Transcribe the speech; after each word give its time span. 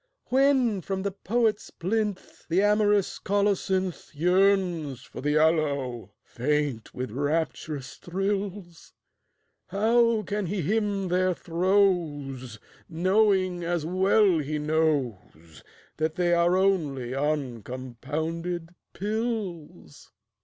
When 0.29 0.81
from 0.81 1.03
the 1.03 1.11
poet's 1.11 1.69
plinth 1.69 2.47
The 2.49 2.63
amorous 2.63 3.19
colocynth 3.19 4.09
Yearns 4.15 5.03
for 5.03 5.21
the 5.21 5.37
aloe, 5.37 6.09
faint 6.23 6.91
with 6.95 7.11
rapturous 7.11 7.93
thrills, 7.97 8.93
How 9.67 10.23
can 10.23 10.47
he 10.47 10.63
hymn 10.63 11.09
their 11.09 11.35
throes 11.35 12.57
Knowing, 12.89 13.63
as 13.63 13.85
well 13.85 14.39
he 14.39 14.57
knows, 14.57 15.61
That 15.97 16.15
they 16.15 16.33
are 16.33 16.57
only 16.57 17.13
uncompounded 17.13 18.73
pills? 18.93 20.09